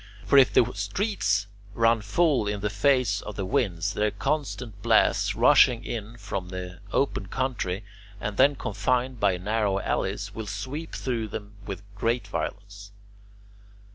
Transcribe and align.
For 0.25 0.39
if 0.39 0.51
the 0.51 0.65
streets 0.73 1.45
run 1.75 2.01
full 2.01 2.47
in 2.47 2.61
the 2.61 2.71
face 2.71 3.21
of 3.21 3.35
the 3.35 3.45
winds, 3.45 3.93
their 3.93 4.09
constant 4.09 4.81
blasts 4.81 5.35
rushing 5.35 5.85
in 5.85 6.17
from 6.17 6.49
the 6.49 6.79
open 6.91 7.27
country, 7.27 7.83
and 8.19 8.35
then 8.35 8.55
confined 8.55 9.19
by 9.19 9.37
narrow 9.37 9.77
alleys, 9.79 10.33
will 10.33 10.47
sweep 10.47 10.95
through 10.95 11.27
them 11.27 11.53
with 11.67 11.83
great 11.93 12.25
violence. 12.27 12.89